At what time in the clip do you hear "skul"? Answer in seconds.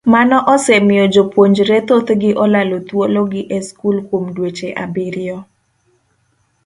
3.67-3.97